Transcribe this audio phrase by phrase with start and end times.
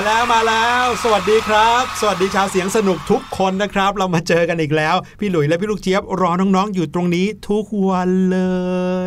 [0.00, 8.40] มาแล้วมาแล้ว สวัสดีครับ สวัสดีชาวเสียงสนุกทุกคนนะครับ เรามาเจอกันอีกแล้ว พี่หลุยและพี่ลูกเจี๊ยบรอน้องๆอยู่ตรงนี้ทุกวันเล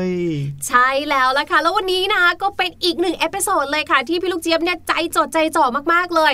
[0.08, 0.10] ย
[0.68, 6.34] ใช่แล้วละค่ะ แล้ววันนี้นะก็เป็นอีกหนึ่ง episode เลยค่ะ ที่พี่ลูกเจี๊ยบเนี่ยใจจดใจจ่อมากๆเลย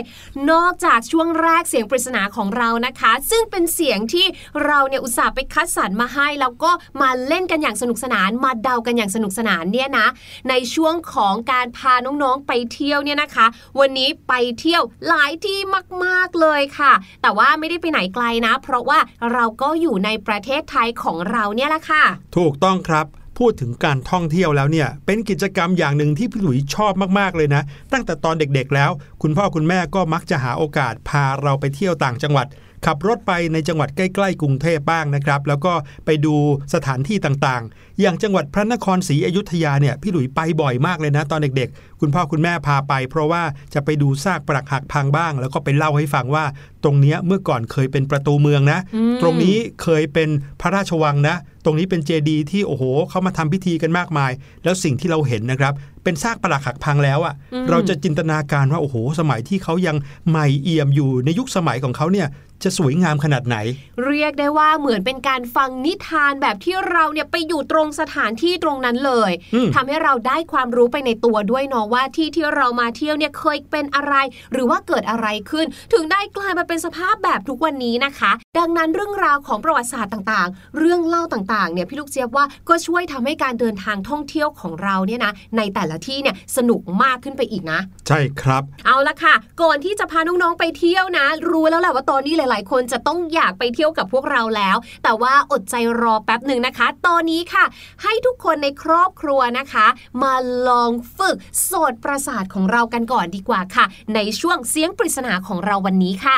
[0.51, 4.25] นอกจากช่วงแรกเสียงปริศนาของเรานะคะ ซึ่งเป็นเสียงที่
[4.65, 6.71] เราเนี่ยอุตส่าห์ไปคัดสรรมาให้แล้วก็
[7.01, 10.07] มาเล่นกันอย่างสนุกสนานมาเดากันอย่างสนุกสนานเนี่ยนะ
[10.50, 13.45] ในช่วงของการพาน้องๆไปเที่ยวเนี่ยนะคะ
[13.80, 15.59] วันนี้ไปเที่ยวหลายที่
[16.05, 18.99] มากๆเลยค่ะ แต่ว่าไม่ได้ไปไหนไกลนะ เพราะว่า
[19.33, 22.03] เราก็อยู่ในประเทศไทยของเราเนี่ยแหละค่ะ
[22.38, 23.05] ถูกต้องครับ
[23.39, 27.61] พูดถึงการท่องเที่ยวแล้วเนี่ยเป็นกิจกรรมอย่างหนึ่งที่พี่หลุยชอบมากๆเลยนะ
[27.94, 28.91] ตั้งแต่ตอนเด็กๆแล้ว
[29.21, 32.47] คุณพ่อคุณแม่ก็มักจะหาโอกาสพาเราไปเที่ยวต่างจังหวัด
[32.89, 35.74] ขับรถไปในจังหวัดใกล้ๆกรุงเทพบ้างนะครับ แล้วก็
[36.06, 36.36] ไปดู
[36.74, 43.44] สถานที่ต่างๆ อย่างจังหวัดพระนครศรีอยุธยาเนี่ยพี่หลุยไปบ่อยมากเลยนะ ตอนเด็กๆ คุณพ่อคุณแม่พาไป เพราะว่า
[43.74, 46.45] จะไปดูซากปรักหักพังบ้าง แล้วก็ไปเล่าให้ฟังว่า
[46.84, 50.30] ตรงเนี้ยเมื่อก่อนเคยเป็นประตูเมืองนะอืมตรงนี้เคยเป็น
[50.62, 51.36] พระราชวังนะ
[51.66, 54.31] ตรงนี้เป็นเจดีย์ที่โอ้โหเขามาทำพิธีกันมากมาย
[54.63, 55.74] แล้วสิ่งที่เราเห็นนะครับ
[56.04, 57.34] เป็นซากปรักหักพังแล้วอะ่ะ
[57.69, 59.95] เราจะจินตนาการว่าโอ้โห สมัยที่เขายัง
[60.30, 62.28] ใหม่เอี่ยมอยู่ในยุคสมัยของเขาเนี่ย
[62.63, 63.57] จะสวยงามขนาดไหน
[64.06, 74.13] เรียกได้ว่าเหมือนเป็นการฟังนิทานแบบที่เราเนี่ยไปอยู่ตรงสถานที่ตรงนั้นเลยอืมทำให้เราได้ความรู้ไปในตัวด้วยเนาะว่าที่ที่เรามาเที่ยวเนี่ยเคยเป็นอะไร
[74.51, 97.65] หรือว่าเกิดอะไรขึ้น ถึงได้กลายมาเป็นสภาพแบบทุกวันนี้นะคะ ดังนั้นเรื่องราวของประวัติศาสตร์ต่างๆ เรื่องเล่าต่างๆเนี่ยพี่ลูกเจี๊ยบว่าก็ช่วยทำให้การเดินทางท่องเที่ยวของเราเนี่ยนะในแต่ละที่เนี่ยสนุกมากขึ้นไปอีกนะ ใช่ครับ เอาละค่ะ ก่อนที่จะพาน้องๆไปเที่ยวนะ รู้แล้วแหละว่าตอนนี้หลาย ๆ คนจะต้องอยากไปเที่ยวกับพวกเราแล้ว แต่ว่าอดใจรอแป๊บหนึ่งนะคะ ตอนนี้ค่ะ
[98.03, 99.88] ให้ทุกคนในครอบครัวนะคะ
[100.21, 100.33] มา
[100.67, 103.85] ลองฝึกโสดประสาทของเรากันก่อนดีกว่าค่ะ
[104.15, 106.38] ในช่วงเสียงปริศนาของเราวันนี้ค่ะ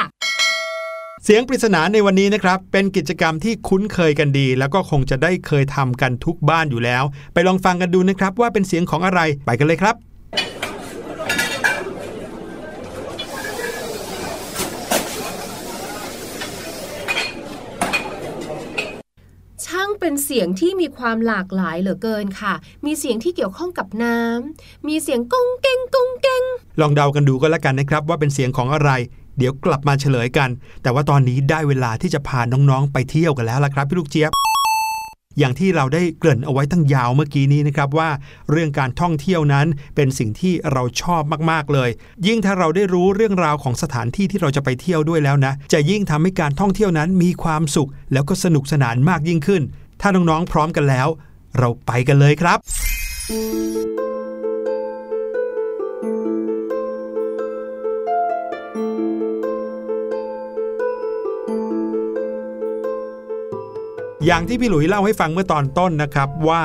[1.24, 7.04] เสียงปริศนาในวันนี้นะครับ เป็นกิจกรรมที่คุ้นเคยกันดี แล้วก็คงจะได้เคยทำกันทุกบ้านอยู่แล้ว
[7.34, 9.96] ไปลองฟังกันดูนะครับว่าเป็นเสียงของอะไรไปกันเลยครับ
[19.66, 22.54] ช่าง เป็นเสียงที่มีความหลากหลายเหลือเกินค่ะ
[22.86, 26.44] มีเสียงที่เกี่ยวข้องกับน้ำมีเสียงก้งเก้งก้งเก้ง
[26.80, 28.92] ลองเดากันดูก็แล้วกันนะครับ ว่าเป็นเสียงของอะไร
[29.38, 30.50] เดี๋ยวกลับมาเฉลยกัน
[30.82, 34.32] แต่ว่าตอนนี้ได้เวลาที่จะพาน้องๆ ไปเที่ยวกันแล้วล่ะครับพี่ลูกเจี๊ยบ
[35.40, 38.10] อย่างที่เราได้เกริ่นเอาไว้ตั้งยาวเมื่อกี้นี้นะครับว่า
[38.52, 41.90] เรื่องการท่องเที่ยวนั้นเป็นสิ่งที่เราชอบมากๆเลย
[42.28, 49.62] ยิ่งถ้าเราได้รู้เรื่องราวของสถานที่ที่เราจะไปเที่ยวด้วยแล้วนะ จะยิ่งทำให้การท่องเที่ยวนั้นมีความสุข แล้วก็สนุกสนานมากยิ่งขึ้น
[50.02, 51.08] ถ้าน้องๆพร้อมกันแล้ว
[51.58, 52.60] เราไปกันเลยครับ
[64.26, 66.64] อย่างที่พี่หลุยเล่าให้ฟังเมื่อตอนต้นนะครับว่า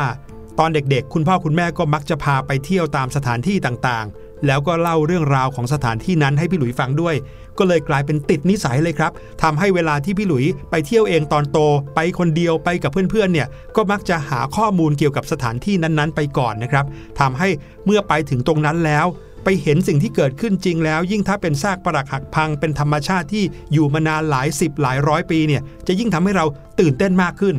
[0.58, 7.14] ตอนเด็กๆ คุณพ่อคุณแม่ก็มักจะพาไปเที่ยวตามสถานที่ต่างๆ แล้วก็เล่าเรื่องราวของสถานที่นั้นให้พี่หลุยฟังด้วย
[7.58, 9.12] ก็เลยกลายเป็นติดนิสัยเลยครับ
[9.42, 11.58] ทำให้เวลาที่พี่หลุยไปเที่ยวเองตอนโต
[11.94, 16.84] ไปคนเดียวไปกับเพื่อนๆเนี่ยก็มักจะหาข้อมูลเกี่ยวกับสถานที่นั้นๆ ไปก่อนนะครับ
[17.20, 17.48] ทำให้
[17.86, 19.06] เมื่อไปถึงตรงนั้นแล้ว
[19.44, 26.44] ไปเห็นสิ่งที่เกิดขึ้นจริงแล้ว ยิ่งถ้าเป็นซากปรักหักพังเป็นธรรมชาติที่อยู่มานานหลายสิบหลายร้อยปีเนี่ยจะยิ่งทำให้เรา
[26.80, 27.56] ตื่นเต้นมากขึ้น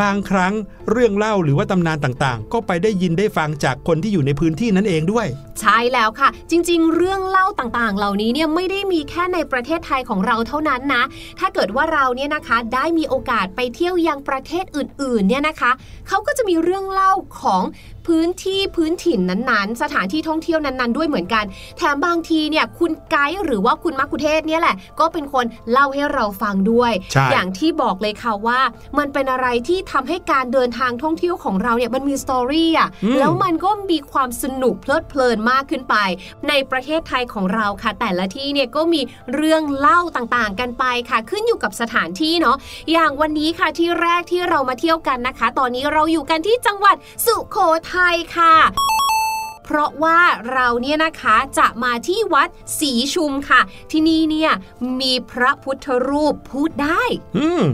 [0.00, 0.54] บางครั้ง
[0.90, 5.26] เรื่องเล่าหรือว่าตำนานต่างๆ ก็ไปได้ยินได้ฟังจากคนที่อยู่ในพื้นที่นั้นเองด้วย
[5.60, 11.02] ใช่แล้วค่ะ จริง ๆ เรื่องเล่าต่างๆ เหล่านี้เนี่ยไม่ได้มีแค่ในประเทศไทยของเราเท่านั้นนะ
[11.38, 15.70] ถ้าเกิดว่าเราเนี่ยนะคะได้มีโอกาสไปเที่ยวยังประเทศอื่นๆเนี่ยนะคะ
[16.08, 17.62] เขาก็จะมีเรื่องเล่าของ
[18.08, 21.44] พื้นที่พื้นถิ่นนั้นๆ สถานที่ท่องเที่ยวนั้น ๆ ด้วยเหมือนกัน
[21.76, 28.60] แถมบางทีเนี่ยคุณไกด์หรือว่าคุณมักคุเทศก์เนี่ยแหละ ก็เป็นคนเล่าให้เราฟังด้วยใช่อย่างที่บอกเลยค่ะว่า
[28.98, 35.96] มันเป็นอะไรที่ทำให้การเดินทางท่องเที่ยวของเราเนี่ยมันมีสตอรี่อะอืมแล้วมันก็มีความสนุกเพลิดเพลินมากขึ้นไป
[36.48, 39.00] ในประเทศไทยของเราค่ะ แต่ละที่เนี่ยก็มี
[39.34, 42.56] เรื่องเล่าต่างๆ กันไปค่ะ ขึ้นอยู่กับสถานที่เนาะ
[42.92, 47.56] อย่างวันนี้ค่ะที่แรกที่เรามาเที่ยวกันนะคะ ตอนนี้เราอยู่กันที่จังหวัดสุโข
[47.90, 48.54] ทัยค่ะ
[49.64, 50.20] เพราะว่า
[50.52, 54.52] เราเนี่ยนะคะจะมาที่วัดศรีชุมค่ะ ที่นี่เนี่ย
[55.00, 57.02] มีพระพุทธรูปพูดได้
[57.38, 57.64] อืม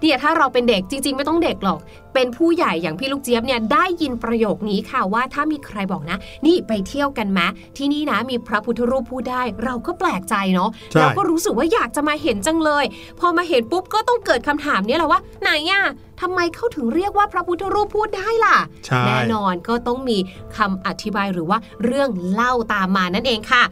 [0.00, 1.78] เนี่ยถ้าเราเป็นเด็กจริง ๆ ไม่ต้องเด็กหรอก
[2.14, 7.40] เป็นผู้ใหญ่อย่างพี่ลูกเจี๊ยบเนี่ยได้ยินประโยคนี้ค่ะว่าถ้ามีใครบอกนะ นี่ไปเที่ยวกันไหม
[7.76, 12.84] ที่นี่นะมีพระพุทธรูปพูดได้ เราก็แปลกใจเนาะใช่เราก็รู้สึกว่าอยากจะมาเห็นจังเลย
[13.20, 15.82] พอมาเห็นปุ๊บก็ต้องเกิดคำถามเนี้แหละว่า ไหนอะ
[16.20, 18.56] ทำไมเขาถึงเรียกว่าพระพุทธรูปพูดได้ล่ะ
[18.86, 20.18] ใช่แน่นอนก็ต้องมี
[20.56, 23.62] คำอธิบายหรือว่าเรื่องเล่าตามมานั่นเองค่ะ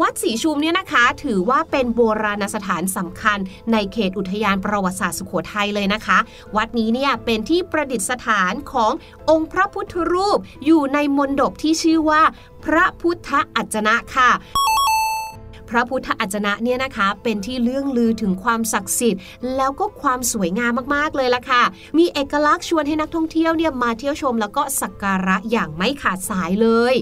[0.00, 3.38] วัดศรีชุมเนี่ยนะคะ ถือว่าเป็นโบราณสถานสำคัญ
[3.72, 6.18] ในเขตอุทยานประวัติศาสตร์สุโขทัยเลยนะคะ
[6.56, 8.92] วัดนี้เนี่ยเป็นที่ประดิษฐานของ
[9.30, 12.22] องค์พระพุทธรูปอยู่ในมณฑปที่ชื่อว่า
[12.64, 14.30] พระพุทธอัจนะค่ะ
[14.83, 14.83] พ
[15.74, 19.20] ระพุทธอัจนะเนี่ยนะคะ เป็นที่เรื่องลือถึงความศักดิ์สิทธิ์
[19.56, 21.62] แล้วก็ความสวยงามมากๆเลยล่ะค่ะ
[21.98, 26.94] มีเอกลักษณ์ชวนให้นักท่องเที่ยวเนี่ยมาเที่ยวชมแล้วก็สักการะอย่างไม่ขาดสายเลย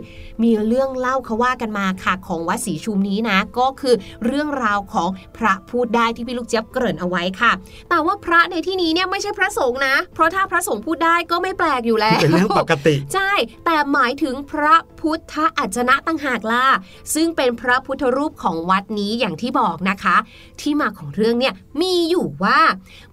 [0.43, 7.53] มีเรื่องเล่าเขาว่ากันมาค่ะของวัดศรีชุมนี้นะ ก็คือเรื่องราวของพระพูดได้ที่พี่ลูกเจี๊ยบเกริ่นเอาไว้ค่ะ
[7.91, 13.33] แต่ว่าพระในที่นี้เนี่ยไม่ใช่พระสงฆ์นะ เพราะถ้าพระสงฆ์พูดได้ก็ไม่แปลกอยู่แล้วเป็นเรื่องปกติ ใช่
[13.65, 16.67] แต่หมายถึงพระพุทธอัจฉนะตั้งหากล่ะ
[17.15, 20.17] ซึ่งเป็นพระพุทธรูปของวัดนี้อย่างที่บอกนะคะ
[20.61, 22.61] ที่มาของเรื่องเนี่ยมีอยู่ว่า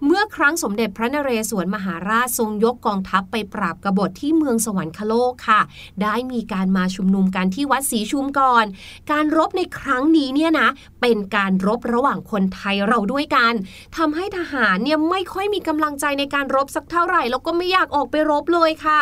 [0.04, 5.60] เมื่อครั้งสมเด็จพระนเรศวรมหาราชทรงยกกองทัพไปปราบกบฏที่เมืองสวรรคโลกค่ะ
[6.02, 8.64] ได้มีการมาชุมนุมกันที่วัดศรีชุมก่อน
[9.10, 10.68] การรบในครั้งนี้เนี่ยนะ
[11.00, 13.52] เป็นการรบระหว่างคนไทยเราด้วยกัน
[13.96, 19.00] ทำให้ทหารเนี่ยไม่ค่อยมีกำลังใจในการรบสักเท่าไหร่แล้วก็ไม่อยากออกไปรบเลยค่ะ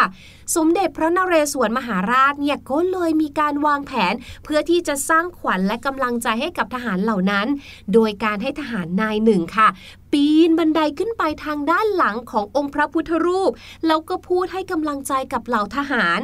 [0.56, 4.14] สมเด็จพระนเรศวรมหาราชเนี่ยก็เลยมีการวางแผน
[4.44, 7.47] เพื่อที่จะสร้างขวัญและกำลังใจให้กับทหารเหล่านั้น
[7.94, 9.68] โดยการให้ทหารนายหนึ่งค่ะ
[10.12, 13.50] ปีนบันไดขึ้นไปทางด้านหลังขององค์พระพุทธรูป
[13.87, 16.18] แล้วก็พูดให้กำลังใจกับเหล่าทหาร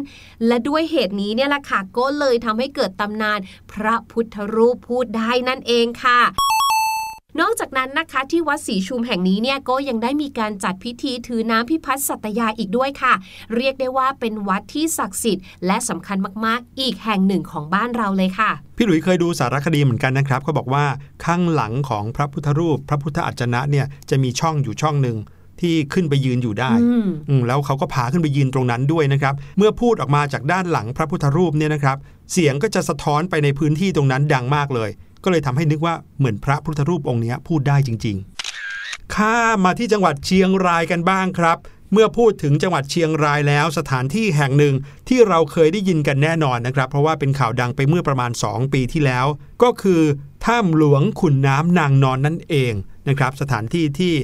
[0.47, 3.39] และด้วยเหตุนี้เนี่ยแหละค่ะก็เลยทำให้เกิดตำนาน
[3.73, 6.21] พระพุทธรูปพูดได้นั่นเองค่ะ
[7.41, 13.15] นอกจากนั้นนะคะที่วัดศรีชุมแห่งนี้เนี่ยก็ยังได้มีการจัดพิธีถือน้ำพิพัฒน์สัตยาอีกด้วยค่ะ
[13.57, 20.85] เรียกได้ว่าเป็นวัดที่ศักดิ์สิทธิ์และสำคัญมากๆ อีกแห่งหนึ่งของบ้านเราเลยค่ะ พี่หลุยเคยดูสารคดีเหมือนกันนะครับเขาบอกว่า
[21.25, 25.17] ข้างหลังของพระพุทธรูป พระพุทธอัจฉนะเนี่ยจะมีช่องอยู่ช่องหนึ่ง
[25.61, 31.97] ที่ขึ้นไปยืนอยู่ได้อืมอืมแล้วเขาก็พาขึ้นไปยืนตรงนั้นด้วยนะครับ เมื่อพูดออกมาจากด้านหลังพระพุทธรูปเนี่ยนะครับ
[32.33, 34.91] เสียงก็จะสะท้อนไปในพื้นที่ตรงนั้นดังมากเลย
[35.25, 38.17] ก็เลยทำให้นึกว่าเหมือนพระพุทธรูปองค์นี้พูดได้จริง
[38.65, 41.59] ๆ ข้ามาที่จังหวัดเชียงรายกันบ้างครับ
[41.93, 44.75] เมื่อพูดถึงจังหวัดเชียงรายแล้วสถานที่แห่งหนึ่ง
[45.09, 49.27] ที่เราเคยได้ยินกันแน่นอนนะครับ เพราะว่าเป็นข่าวดังไปเมื่อประมาณ 2 ปีที่แล้ว
[49.63, 50.03] ก็คือ
[50.47, 52.73] ถ้ำหลวงขุนน้ำนางนอนนั่นเอง
[53.09, 54.15] นะครับ สถานที่ที่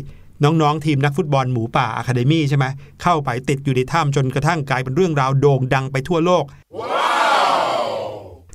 [0.44, 2.66] น้อง ๆ ทีมนักฟุตบอลหมูป่าอะคาเดมี่ใช่ไหม
[3.02, 6.44] เข้าไปติดอยู่ในถ้ำจนกระทั่งกลายเป็นเรื่องราวโด่งดังไปทั่วโลก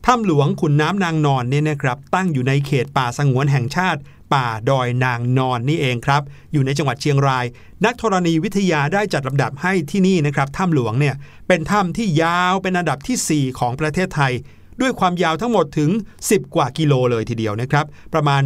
[0.05, 3.99] ถ้ำหลวงขุนน้ำนางนอนเนี่ยนะครับตั้งอยู่ในเขตป่าสงวนแห่งชาติ
[4.33, 6.21] ป่าดอยนางนอนนี่เองครับ
[6.53, 7.45] อยู่ในจังหวัดเชียงราย
[7.85, 11.15] นักธรณีวิทยาได้จัดลำดับให้ที่นี่นะครับถ้ำหลวงเนี่ย
[11.47, 14.33] เป็นถ้ำที่ยาวเป็นอันดับทีสี่4 ของประเทศไทย
[14.81, 15.89] ด้วยความยาวทั้งหมดถึง
[16.23, 18.41] 10 กว่ากิโลเลยทีเดียวนะครับ ประมาณ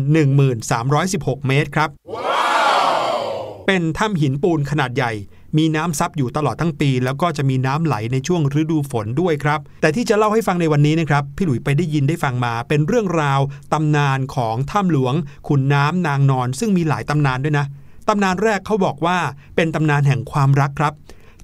[0.71, 1.89] 1316 เมตรครับ
[3.67, 5.11] เป็นถ้ำหินปูนขนาดใหญ่
[5.57, 13.39] มีน้ำซับอยู่ตลอดทั้งปี แล้วก็จะมีน้ำไหลในช่วงฤดูฝนด้วยครับ แต่ที่จะเล่าให้ฟังในวันนี้นะครับ พี่หลุยไปได้ยินได้ฟังมา เป็นเรื่องราว
[13.73, 15.13] ตำนานของถ้ำหลวง
[15.47, 17.65] ขุนน้ำนางนอน ซึ่งมีหลายตำนานด้วยนะ
[18.07, 19.17] ตำนานแรกเขาบอกว่า
[19.55, 20.93] เป็นตำนานแห่งความรักครับ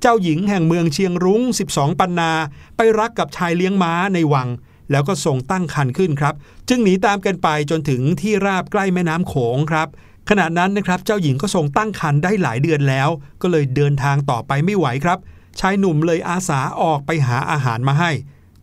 [0.02, 2.32] เจ้าหญิงแห่งเมืองเชียงรุ้ง 12 ปันนา
[2.78, 4.48] ไปรักกับชายเลี้ยงม้าในวัง
[4.92, 6.34] แล้วก็ทรงตั้งครรภ์ขึ้นครับ
[6.70, 9.88] จึงหนีตามกันไปจนถึงที่ราบใกล้แม่น้ำโขงครับ
[10.30, 13.10] ขณะนั้นนะครับเจ้าหญิงก็ทรงตั้งครรภ์ได้หลายเดือนแล้ว
[13.42, 15.18] ก็เลยเดินทางต่อไปไม่ไหวครับ
[15.60, 18.12] ชายหนุ่มเลยอาสาออกไปหาอาหารมาให้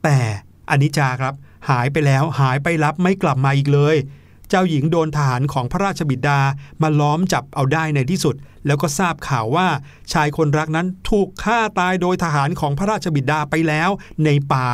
[0.05, 0.19] แต่
[0.71, 1.35] อนิจจาครับ
[1.71, 3.97] หายไปแล้วหายไปรับไม่กลับมาอีกเลย
[4.49, 6.41] เจ้าหญิงโดนทหารของพระราชบิดา
[6.83, 8.35] มาล้อมจับเอาได้ในที่สุด
[8.67, 9.69] แล้วก็ทราบข่าวว่า
[10.13, 13.91] ชายคนรักนั้นถูกฆ่าตายโดยทหารของพระราชบิดาไปแล้ว
[14.25, 14.69] ในป่า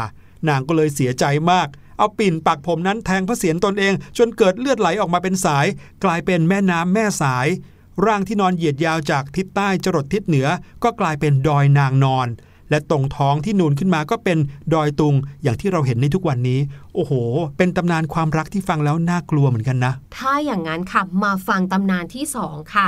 [0.48, 1.68] นางก็เลยเสียใจมาก
[1.98, 5.66] เอาปิ่นปักผมนั้นแทงพระเศียรตนเอง จนเกิดเลือดไหลออกมาเป็นสาย
[6.04, 7.46] กลายเป็นแม่น้ำแม่สาย
[8.06, 10.48] ร่างที่นอนเหยียดยาวจากทิศใต้จรดทิศเหนือ
[10.82, 12.28] ก็กลายเป็นดอยนางนอน
[12.70, 14.38] และตรงท้องที่นูนขึ้นมาก็เป็น
[14.74, 16.58] ดอยตุงอย่างที่เราเห็นในทุกวันนี้
[16.94, 17.12] โอ้โห
[17.56, 22.86] เป็นตำนานความรักที่ฟังแล้วน่ากลัวเหมือนกันนะ ถ้าอย่างนั้นค่ะ มาฟังตำนานที่สองค่ะ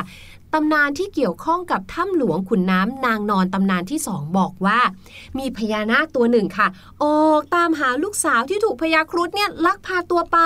[0.55, 4.79] ตำนานที่เกี่ยวข้องกับถ้ำหลวงขุนน้ำนางนอนตำนานที่สองบอกว่า
[5.39, 6.69] มีพญานาคตัวหนึ่งค่ะ
[7.03, 10.39] ออกตามหาลูกสาวที่ถูกพญาครุฑเนี่ยลักพาตัวไป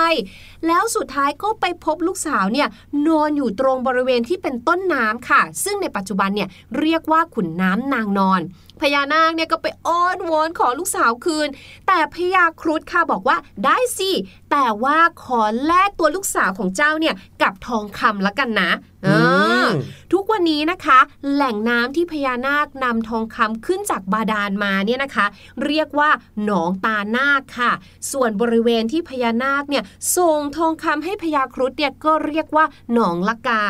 [0.67, 2.67] แล้วสุดท้ายก็ไปพบลูกสาวเนี่ย
[3.07, 6.49] นอนอยู่ตรงบริเวณที่เป็นต้นน้ำค่ะ ซึ่งในปัจจุบันเนี่ย
[6.79, 8.41] เรียกว่าขุนน้ำนางนอน
[8.81, 11.47] พญานาคเนี่ยก็ไปอ้อนวอนขอลูกสาวคืน
[11.87, 14.11] แต่พญาครุฑค่ะบอกว่าได้สิ
[14.57, 18.71] แต่ว่าขอแลกตัวลูกสาวของเจ้าเนี่ยกับทองคำละกันนะ
[19.03, 19.09] เอ
[19.65, 19.67] อ
[20.13, 20.99] ทุกวันนี้นะคะ
[21.33, 25.25] แหล่งน้ำที่พญานาคนำทองคำขึ้นจากบาดาลมาเนี่ยนะคะ
[25.65, 26.09] เรียกว่า
[26.43, 27.71] หนองตานาคค่ะ
[28.11, 29.83] ส่วนบริเวณที่พญานาคเนี่ย
[30.17, 33.63] ส่งทองคำให้พญาครุฑเนี่ยก็เรียกว่าหนองละกา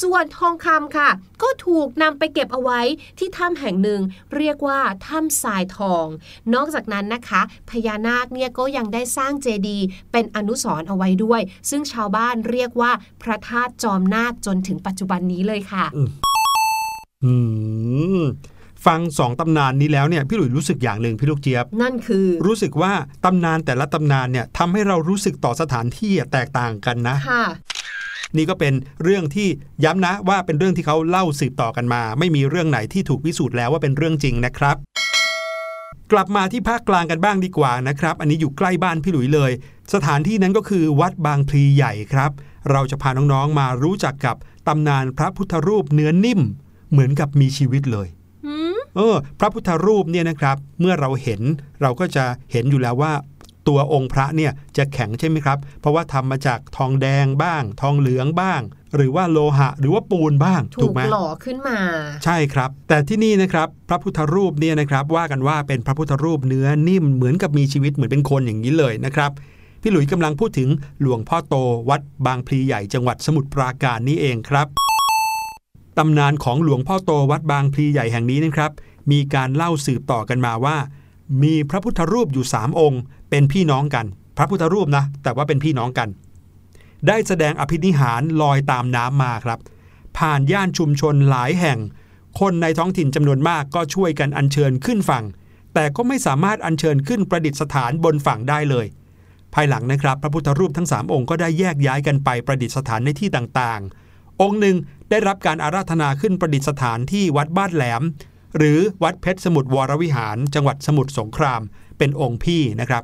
[0.00, 1.08] ส่วนทองคำค่ะ
[1.42, 2.80] ก็ถูกนำไปเก็บเอาไว้
[3.18, 4.00] ที่ถ้ำแห่งหนึ่ง
[4.36, 6.06] เรียกว่าถ้ำทรายทอง
[6.54, 7.40] นอกจากนั้นนะคะ
[7.70, 11.40] พญานาคเนี่ยก็ยังได้สร้างเจดีย์เป็นอนุสรณ์เอาไว้ด้วย
[11.70, 12.90] ซึ่งชาวบ้านเรียกว่า
[13.22, 15.84] พระธาตุจอมนาคจนถึงปัจจุบันนี้เลยค่ะ
[17.24, 17.32] อื
[18.22, 18.24] ม
[18.86, 22.92] ฟังสองตำนานนี้แล้วเนี่ยพี่หลุยรู้สึกอย่างหนึ่งพี่ลูกเจี๊ยบ นั่นคือ รู้สึกว่า
[23.24, 27.44] ตำนานแต่ละตำนานเนี่ยทำให้เรารู้สึกต่อสถานที่แตกต่างกันนะค่ะ
[28.36, 29.48] นี่ก็เป็นเรื่องที่
[29.84, 34.76] ย้ำนะว่าเป็นเรื่องที่เขาเล่าสืบต่อกันมา ไม่มีเรื่องไหนที่ถูกพิสูจน์แล้วว่าเป็นเรื่องจริงนะครับ
[36.12, 39.52] กลับมาที่ภาคกลางกันบ้างดีกว่านะครับ อันนี้อยู่ใกล้บ้านพี่หลุยเลย
[39.94, 42.30] สถานที่นั้นก็คือวัดบางพลีใหญ่ครับ
[42.70, 46.40] เราจะพาน้องๆมารู้จักกับตำนานพระพุทธรูปเนื้อนิ่ม
[46.90, 48.08] เหมือนกับมีชีวิตเลย
[48.46, 51.40] หืมเออ พระพุทธรูปเนี่ยนะครับ เมื่อเราเห็น
[51.82, 53.12] เราก็จะเห็นอยู่แล้วว่า
[53.68, 58.60] ตัวองค์พระเนี่ยจะแข็งใช่ไหมครับ เพราะว่าทำมาจากทองแดงบ้าง ทองเหลืองบ้าง
[58.96, 61.78] หรือว่าโลหะ หรือว่าปูนบ้าง ถูถูกกไหมหล่อขึ้นมา
[62.24, 69.30] ใช่ครับ แต่ที่นี่นะครับ พระพุทธรูปเนี่ยนะครับ ว่ากันว่าเป็นพระพุทธรูปเนื้อนิ่มเหมือนกับมีชีวิตเหมือนเป็นคนอย่างนี้เลยนะครับ
[69.86, 71.54] พี่หลุยกำลังพูดถึงหลวงพ่อโต
[71.88, 74.66] วัดบางพลีใหญ่จังหวัดสมุทรปราการนี่เองครับ
[75.98, 78.70] ตำนานของหลวงพ่อโตวัดบางพลีใหญ่แห่งนี้นะครับ
[79.10, 80.76] มีการเล่าสืบต่อกันมาว่า
[81.42, 83.00] มีพระพุทธรูปอยู่สามองค์
[83.30, 86.08] เป็นพี่น้องกัน พระพุทธรูปนะ แต่ว่าเป็นพี่น้องกัน
[87.06, 89.58] ได้แสดงอภินิหารลอยตามน้ำมาครับ
[90.18, 91.78] ผ่านย่านชุมชนหลายแห่ง
[92.40, 95.24] คนในท้องถิ่นจำนวนมากก็ช่วยกันอัญเชิญขึ้นฝั่ง
[95.74, 98.88] แต่ก็ไม่สามารถอัญเชิญขึ้นประดิษฐานบนฝั่งได้เลย
[99.56, 104.76] ภายหลังนะครับ พระพุทธรูปทั้ง 3 องค์ก็ได้แยกย้ายกันไปประดิษฐานในที่ต่างๆ องค์หนึ่ง
[105.10, 108.02] ได้รับการอาราธนาขึ้นประดิษฐานที่วัดบ้านแหลม
[108.56, 111.60] หรือวัดเพชรสมุทรวรวิหาร จังหวัดสมุทรสงคราม
[111.98, 113.02] เป็นองค์พี่นะครับ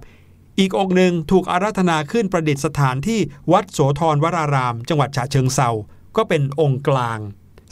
[0.59, 3.21] อีกองค์หนึ่งถูกอาราธนาขึ้นประดิษฐานที่
[3.53, 5.71] วัดโสธรวราราม จังหวัดฉะเชิงเซา
[6.17, 7.19] ก็เป็นองค์กลาง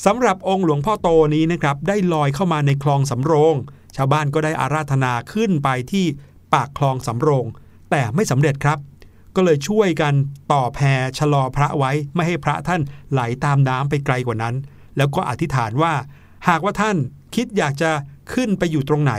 [0.05, 3.57] สำหรับองค์หลวงพ่อโตนี้นะครับได้ลอยเข้ามาในคลองสำโรง
[3.97, 6.07] ชาวบ้านก็ได้อาราธนาขึ้นไปที่
[6.55, 7.47] ปากคลองสำโรง
[7.91, 8.79] แต่ไม่สำเร็จครับ
[9.37, 10.15] ก็เลยช่วยกัน
[10.53, 10.81] ต่อแพ
[11.19, 12.81] ชะลอพระไว้ไม่ให้พระท่าน
[13.13, 14.55] ไหลตามน้ำไปไกลกว่านั้น
[14.97, 15.95] แล้วก็อธิษฐานว่า
[16.49, 16.97] หากว่าท่าน
[17.35, 17.91] คิดอยากจะ
[18.33, 19.15] ขึ้นไปอยู่ตรงไหน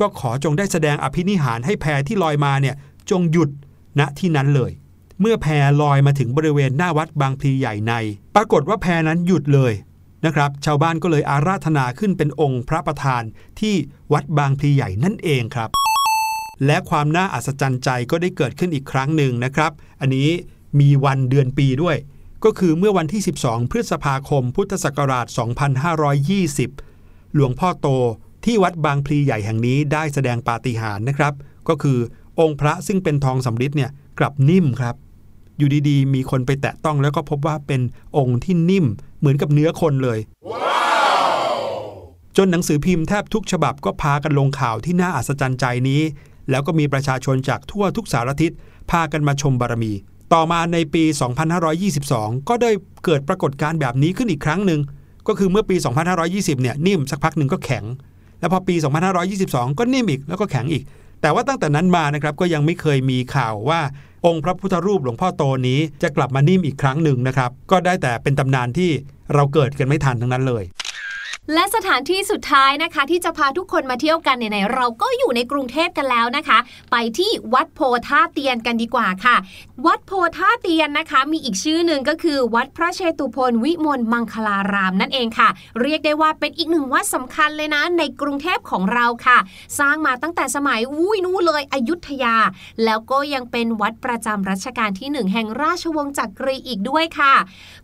[0.00, 2.76] ก็ขอจงได้แสดงอภินิหารให้แพที่ลอยมาเนี่ย
[3.10, 3.50] จงหยุด
[3.98, 4.72] ณที่นั้นเลย
[5.20, 5.46] เมื่อแพ
[5.80, 7.92] ลอยมาถึงบริเวณหน้าวัดบางพลีใหญ่ใน
[8.34, 9.72] ปรากฏว่าแพนั้นหยุดเลย
[10.24, 13.22] นะครับ ชาวบ้านก็เลยอาราธนาขึ้นเป็นองค์พระประธาน
[13.60, 13.74] ที่
[14.12, 15.70] วัดบางพลีใหญ่นั่นเองครับ
[16.66, 20.28] และความน่าอัศจรรย์ใจก็ได้เกิดขึ้นอีกครั้งหนึ่งนะครับ อันนี้
[20.80, 21.96] มีวันเดือนปีด้วย
[22.44, 25.26] ก็คือเมื่อวันที่ 12 พฤษภาคม พุทธศักราช
[26.50, 27.88] 2520 หลวงพ่อโต
[28.44, 31.34] ที่วัดบางพลีใหญ่แห่งนี้ได้แสดงปาฏิหาริย์นะครับ
[31.68, 31.98] ก็คือ
[32.40, 34.94] องค์พระซึ่งเป็นทองสำริดเนี่ยกลับนิ่มครับ
[35.58, 37.80] อยู่ดีๆ มีคนไปแตะต้องแล้วก็พบว่าเป็น
[38.16, 38.86] องค์ที่นิ่ม
[39.18, 40.18] เหมือนกับเนื้อคนเลย
[42.36, 46.02] จนหนังสือพิมพ์แทบทุกฉบับก็พากันลงข่าวที่น่าอัศจรรย์ใจนี้
[46.50, 48.52] แล้วก็มีประชาชนจากทั่วทุกสารทิศ
[48.90, 49.92] พากันมาชมบารมี
[50.32, 51.04] ต่อมาในปี
[51.76, 52.70] 2522 ก็ได้
[53.04, 54.80] เกิดปรากฏการณ์แบบนี้ขึ้นอีกครั้งหนึ่ง
[55.28, 55.76] ก็คือเมื่อปี
[56.18, 57.84] 2520 เนี่ยนิ่มสักพักหนึ่งก็แข็ง
[58.40, 58.74] แล้วพอปี
[59.26, 60.84] 2522 ก็นิ่มอีกแล้วก็แข็งอีก
[61.20, 63.80] แต่ว่าตั้งแต่นั้นมานะครับก็ยังไม่เคยมีข่าวว่า
[64.26, 68.90] องค์พระพุทธรูปหลวงพ่อโตนี้จะกลับมานิ่มอีกครั้งหนึ่งนะครับ ก็ได้แต่เป็นตำนานที่
[69.34, 70.64] เราเกิดกันไม่ทันทั้งนั้นเลย
[71.54, 76.58] และสถานที่สุดท้ายนะคะ ที่จะพาทุกคนมาเที่ยวกันไหนๆเราก็อยู่ในกรุงเทพกันแล้วนะคะ
[76.90, 79.36] ไปที่วัดโพธาเตียนกันดีกว่าค่ะ
[79.86, 85.48] วัดโพธาเตียนนะคะ มีอีกชื่อหนึ่งก็คือวัดพระเชตุพนวิมลมังคลารามนั่นเองค่ะ
[85.80, 89.38] เรียกได้ว่าเป็นอีกหนึ่งวัดสำคัญเลยนะ ในกรุงเทพของเราค่ะ
[89.78, 92.36] สร้างมาตั้งแต่สมัยวุ้ยนู้เลยอยุธยา
[92.84, 97.34] แล้วก็ยังเป็นวัดประจำรัชกาลที่หนึ่งแห่งราชวงศ์จักรีอีกด้วยค่ะ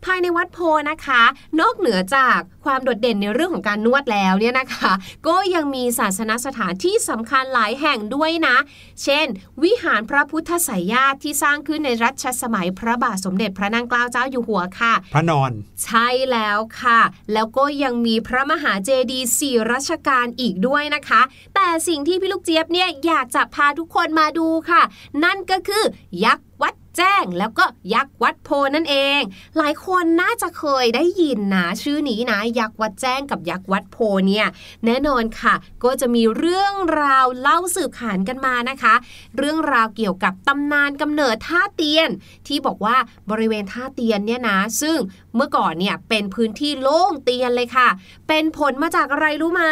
[0.05, 0.59] ภายในวัดโพ
[0.90, 1.22] นะคะ
[1.61, 4.93] นอกเหนือจากความโดดเด่นในเรื่องของการนวดแล้วเนี่ยนะคะ
[5.29, 8.57] ก็ยังมีศาสนสถานที่สำคัญหลายแห่งด้วยนะ
[9.03, 9.27] เช่น
[9.62, 15.53] วิหารพระพุทธไสยญาติที่สร้างขึ้นในรัชสมัยพระบาทสมเด็จพระนางเกล้าเจ้าอยู่หัวค่ะ พระนอน
[15.85, 17.01] ใช่แล้วค่ะ
[17.33, 21.23] แล้วก็ยังมีพระมหาเจดีย์สี่รัชกาลอีกด้วยนะคะ
[21.55, 24.83] แต่สิ่งที่พี่ลูกเจี๊ยบเนี่ยอยากจะพาทุกคนมาดูค่ะ
[25.25, 25.85] นั่นก็คือ
[26.25, 29.20] ยักษ์วัด แจ้งแล้วก็ยักษ์วัดโพนั่นเอง
[29.59, 34.46] หลายคนน่าจะเคยได้ยินนะชื่อนี้นะ ยักษ์วัดแจ้งกับยักษ์วัดโพเนี่ย
[34.85, 38.94] แน่นอนค่ะ ก็จะมีเรื่องราวเล่าสืบขานกันมานะคะ
[39.37, 42.09] เรื่องราวเกี่ยวกับตำนานกำเนิดท่าเตียน
[42.46, 42.96] ที่บอกว่า
[43.31, 44.98] บริเวณท่าเตียนเนี่ยนะ ซึ่ง
[45.37, 47.88] เมื่อก่อนเนี่ยเป็นพื้นที่โล่งเตียนเลยค่ะ
[48.28, 49.64] เป็นผลมาจากอะไรรู้ไหม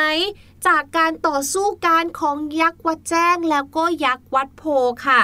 [0.66, 4.62] จากการต่อสู้การของยักษ์วัดแจ้งแล้วก็ยักษ์วัดโพ
[5.06, 5.20] ค่ะ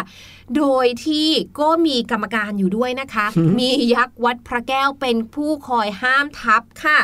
[0.57, 1.29] โดยที่
[1.61, 3.27] ก็มีกรรมการอยู่ด้วยนะคะ
[3.59, 6.99] มียักษ์วัดพระแก้วเป็นผู้คอยห้ามทัพค่ะ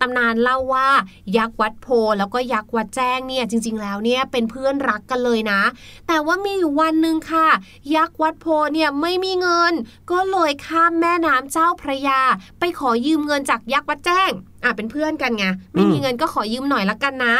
[0.00, 0.88] ตำนานเล่าว่า
[1.36, 5.60] ยักษ์วัดโพแล้วก็ยักษ์วัดแจ้งเนี่ยจริง ๆ แล้วเนี่ยเป็นเพื่อนรักกันเลยนะ
[6.08, 7.48] แต่ว่ามีอยู่วันหนึ่งค่ะ
[7.96, 9.72] ยักษ์วัดโพเนี่ยไม่มีเงิน
[10.10, 12.20] ก็เลยข้ามแม่น้ำเจ้าพระยา
[12.58, 14.30] ไปขอยืมเงินจากยักษ์วัดแจ้ง
[14.64, 17.34] อะเป็นเพื่อนกันไงไม่มีเงินก็ขอยืมหน่อยละกันนะ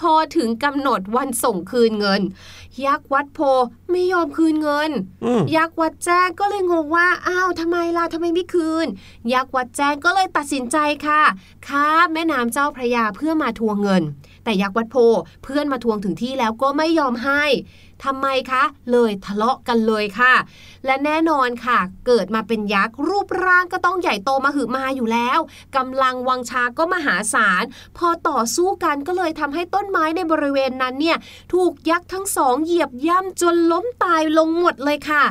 [0.00, 2.20] พอถึงกำหนดวันส่งคืนเงิน
[2.84, 3.40] ยักษ์วัดโพ
[3.90, 4.90] ไม่ยอมคืนเงิน
[5.24, 8.86] อืมยักษ์วัดแจ้งก็เลยงงว่าอ้าวทำไมล่ะทำไมไม่คืน
[9.32, 11.22] ยักษ์วัดแจ้งก็เลยตัดสินใจค่ะ
[11.68, 14.02] ข้ามแม่น้ำเจ้าพระยาเพื่อมาทวงเงิน
[14.44, 14.96] แต่ยักษ์วัดโพ
[15.44, 17.44] เพื่อนมาทวงถึงที่แล้วก็ไม่ยอมให้
[18.04, 20.34] ทำไมคะ เลยทะเลาะกันเลยค่ะ
[20.86, 25.38] และแน่นอนค่ะ เกิดมาเป็นยักษ์รูปร่างก็ต้องใหญ่โตมาหือมาอยู่แล้ว
[25.76, 27.62] กำลังวังชาก็มหาศาล
[27.98, 31.18] พอต่อสู้กันก็เลยทำให้ต้นไม้ในบริเวณนั้นเนี่ย
[31.52, 35.24] ถูกยักษ์ทั้งสองเหยียบย่ำจนล้มตายลงหมดเลยค่ะ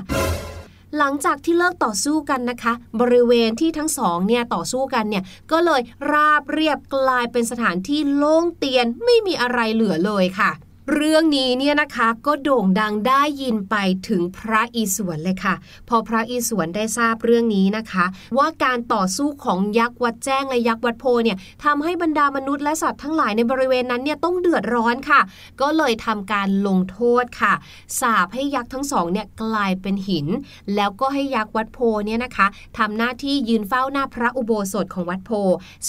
[0.97, 10.51] หลังจากที่เลิกต่อสู้กันนะคะ บริเวณที่ทั้งสองเนี่ยต่อสู้กันเนี่ยก็เลยราบเรียบกลายเป็นสถานที่โล่งเตียนไม่มีอะไรเหลือเลยค่ะ
[10.93, 13.76] เรื่องนี้เนี่ยนะคะก็โด่งดังได้ยินไป
[14.08, 15.56] ถึงพระอิศวรเลยค่ะ
[15.89, 18.06] พอพระอิศวรได้ทราบเรื่องนี้นะคะ
[18.38, 25.21] ว่าการต่อสู้ของยักษ์วัดแจ้งและยักษ์วัดโพเนี่ยทำให้บรรดามนุษย์และสัตว์ทั้งหลายในบริเวณนั้นเนี่ยต้องเดือดร้อนค่ะ
[25.62, 27.54] ก็เลยทำการลงโทษค่ะ
[28.00, 30.28] สาปให้ยักษ์ทั้งสองเนี่ยกลายเป็นหิน
[30.76, 32.47] แล้วก็ให้ยักษ์วัดโพเนี่ยนะคะ
[32.78, 35.32] ทำหน้าที่ยืนเฝ้าหน้าพระอุโบสถของวัดโพ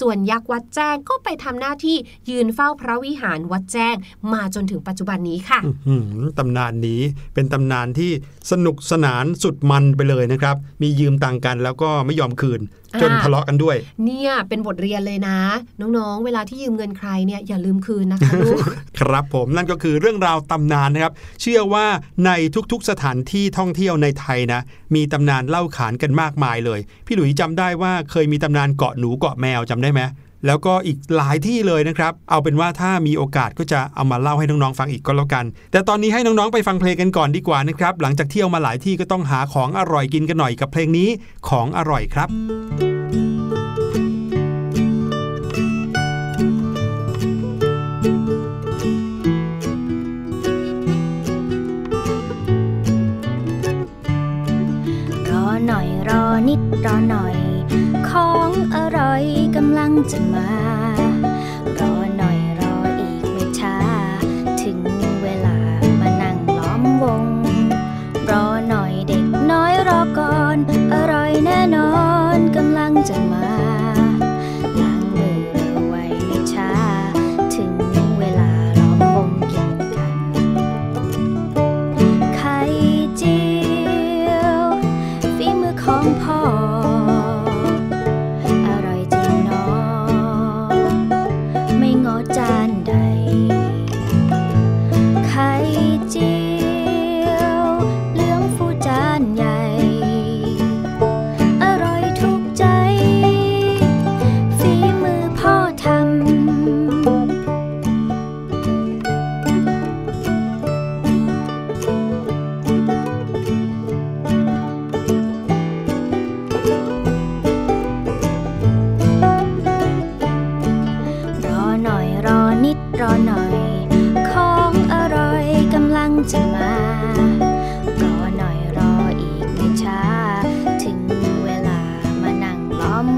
[0.00, 1.96] ส่วนยักษ์วัดแจ้งก็ไปทำหน้าที่
[2.30, 3.94] ยืนเฝ้าพระวิหารวัดแจ้ง
[4.34, 6.04] มาจนถึงปัจจุบันนี้ค่ะอืม
[6.38, 7.00] ตำนานนี้
[7.34, 8.10] เป็นตำนานที่
[8.50, 12.60] สนุกสนานสุดมันไปเลยนะครับ มียืมตังค์กันแล้วก็ไม่ยอมคืน
[13.00, 15.38] จนอ่าทะเลาะกันด้วย เนี่ยเป็นบทเรียนเลยนะ
[15.80, 18.58] น้องๆ เวลาที่ยืมเงินใครเนี่ยอย่าลืมคืนนะคะลูก
[18.98, 21.86] ครับผมนั่นก็คือเรื่องราวตำนานนะครับ เชื่อว่า
[22.26, 22.30] ใน
[22.72, 24.60] ทุกๆสถานที่ท่องเที่ยวในไทยนะ
[24.94, 30.00] มีตำนานเล่าขานกันมากมายเลย พี่หลุยจำได้ว่าเคยมีตำนานเกาะหนูเกาะแมวจำได้ไหม
[30.46, 41.08] แล้วก็อีกหลายที่เลยนะครับ เอาเป็นว่าถ้ามีโอกาสก็จะเอามาเล่าให้น้องๆฟังอีกก็แล้วกัน แต่ตอนนี้ให้น้องๆไปฟังเพลงกันก่อนดีกว่านะครับ หลังจากเที่ยวมาหลายที่ก็ต้องหาของอร่อยกินกันหน่อยกับเพลงนี้
[41.48, 42.28] ของอร่อยครับ
[55.30, 57.36] รอหน่อยรอนิดรอหน่อย
[58.10, 59.24] ของอร่อย
[59.60, 60.50] กำลังจะมา
[61.80, 63.76] รอหน่อยรออีกไม่ช้า
[64.62, 64.78] ถึง
[65.22, 65.56] เวลา
[66.00, 67.24] มานั่งล้อมวง
[68.30, 70.56] รอหน่อยเด็กน้อยรอก่อน
[70.94, 71.27] อร่อย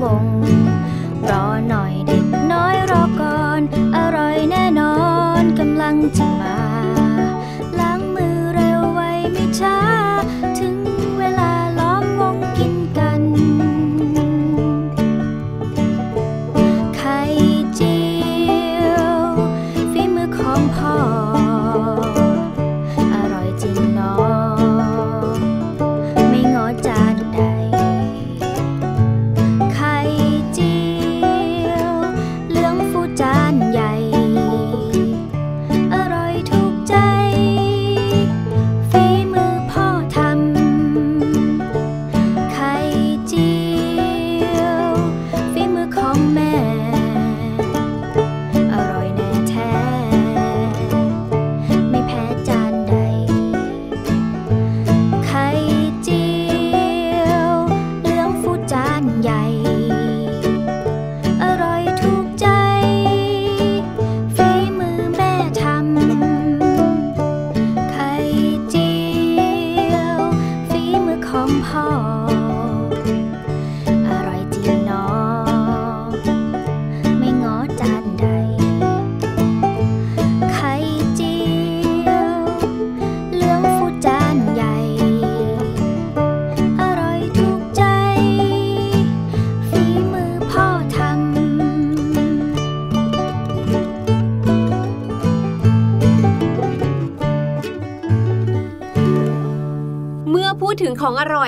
[0.03, 0.25] วง
[1.29, 3.61] รอหน่อยเด็กน้อยรอก่อน
[3.97, 4.97] อร่อยแน่นอ
[5.41, 6.57] นกำลังจะมา
[7.79, 9.01] ล้างมือเร็วไว
[9.33, 9.90] ไม่ช้า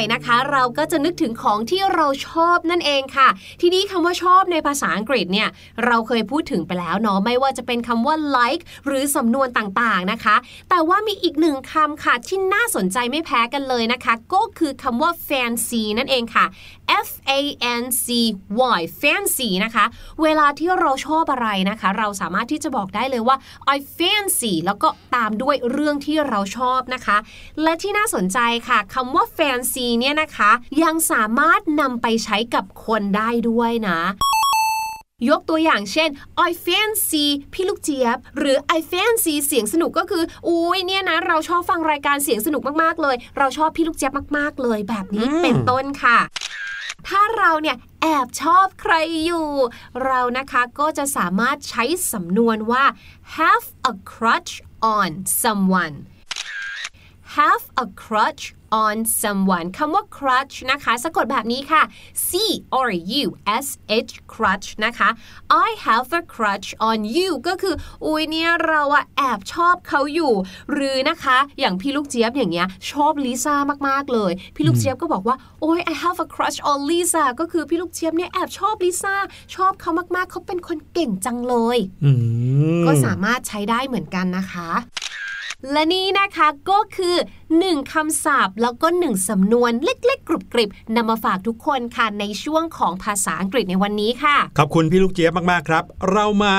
[0.02, 3.28] อยนะคะ เราก็จะนึกถึงของที่เราชอบนั่นเองค่ะ
[3.60, 5.48] ทีนี้คำว่าชอบในภาษาอังกฤษเนี่ย
[5.86, 10.36] เราเคยพูดถึงไปแล้วเนาะไม่ว่าจะเป็นคำว่า like หรือสำนวนต่างๆนะคะ
[10.70, 16.44] แต่ว่ามีอีกหนึ่งคำค่ะที่น่าสนใจไม่แพ้กันเลยนะคะ ก็คือคำว่า fancy นั่นเองค่ะ
[17.06, 17.40] F A
[17.82, 18.06] N C
[18.78, 19.84] Y fancy นะคะ
[20.22, 23.36] เวลาที่เราชอบอะไรนะคะ เราสามารถที่จะบอกได้เลยว่า
[23.76, 27.16] I fancy แล้วก็ตามด้วยเรื่องที่เราชอบนะคะ
[27.62, 30.50] และที่น่าสนใจค่ะคำว่า fancy เนี่ยนะคะ
[30.82, 34.00] ยังสามารถนำไปใช้กับคนได้ด้วยนะ
[35.30, 36.10] ยกตัวอย่างเช่น
[36.48, 46.18] I fancy พี่ลูกเจี๊ยบ หรือ I fancy เสียงสนุกก็คือ อุ้ยเนี่ยนะ เราชอบฟังรายการเสียงสนุกมาก ๆ เลย เราชอบพี่ลูกเจี๊ยบมาก ๆ เลยแบบนี้อืมเป็นต้นค่ะ
[47.08, 49.48] ถ้าเราเนี่ยแอบชอบใครอยู่
[50.04, 52.84] เรานะคะก็จะสามารถใช้สำนวนว่า
[53.36, 54.52] have a crush
[54.98, 55.10] on
[55.42, 55.96] someone
[57.36, 58.44] have a crush
[58.84, 61.82] on someone คำว่า crush นะคะ สะกดแบบนี้ค่ะ
[62.28, 62.30] C
[62.88, 62.90] R
[63.22, 63.26] U
[63.64, 63.66] S
[64.08, 65.08] H crush นะคะ
[65.66, 70.32] I have a crush on you ก็คือ อุ้ยเนี่ยเราอะแอบชอบเขาอยู่
[70.72, 73.54] หรือนะคะ อย่างพี่ลูกเจี๊ยบอย่างเงี้ย ชอบลิซ่า
[73.88, 79.14] มากๆเลย พี่ลูกเจี๊ยบก็บอกว่า โอ้ย I have a crush on Lisa ก็คือพี่ลูกเจี๊ยบเนี่ยแอบชอบลิซ่า
[79.54, 82.10] ชอบเขามากๆ เขาเป็นคนเก่งจังเลยอื
[82.78, 84.70] มก็สามารถใช้ได้เหมือนกันนะคะ
[85.70, 87.16] และนี่นะคะก็คือ
[87.54, 96.54] 1คำศัพท์ แล้วก็ 1 สำนวนเล็กๆ กรุบกริบนำมาฝากทุกคนค่ะในช่วงของภาษาอังกฤษในวันนี้ค่ะ ขอบคุณพี่ลูกเจี๊ยบมากๆครับ เรามา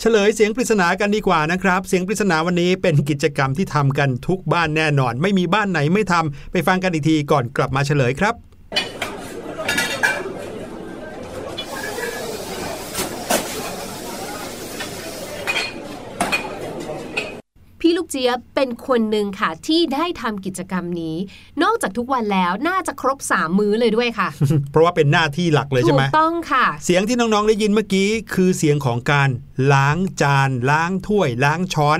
[0.00, 8.36] เฉลยเสียงปริศนากันดีกว่านะครับ เสียงปริศนาวันนี้เป็นกิจกรรมที่ทำกันทุกบ้านแน่นอน ไม่มีบ้านไหนไม่ทำไปฟังกันอีกทีก่อนกลับมาเฉลยครับ
[17.84, 21.16] พี่ลูก เจี๊ยบเป็นคนหนึ่งค่ะที่ได้ทำกิจกรรมนี้
[21.62, 24.28] นอกจากทุกวันแล้วน่าจะครบ3มื้อเลยด้วยค่ะ
[24.70, 29.28] เพราะว่าเป็นหน้าที่หลักเลยถูใช่ไหมกต้องค่ะ เสียงที่น้องๆได้ยินเมื่อกี้ คือเสียงของการ
[29.72, 31.98] ล้างจาน ล้างถ้วย ล้างช้อน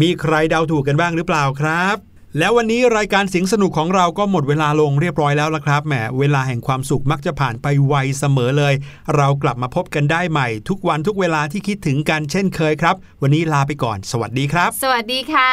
[0.00, 1.96] มีใครเดาถูกกันบ้างหรือเปล่าครับ
[2.38, 8.74] แล้ววันนี้รายการเสียงสนุกของเราก็หมดเวลาลงเรียบร้อยแล้วละครับแหมเวลาแห่งความสุขมักจะผ่านไปไวเสมอเลย
[9.16, 15.52] เรากลับมาพบกันได้ใหม่ ทุกวันทุกเวลาที่คิดถึงกันเช่นเคยครับ วันนี้ลาไปก่อน สวัสดีครับ สวัสดีค่ะ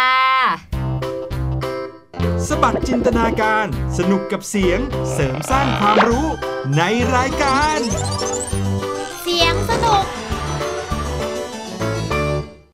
[2.47, 3.65] สบัดจินตนาการ
[3.97, 4.79] สนุกกับเสียง
[5.13, 6.27] เสริมสร้างความรู้
[6.77, 6.81] ใน
[7.15, 7.79] รายการ